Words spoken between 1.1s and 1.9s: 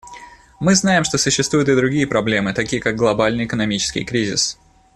существуют и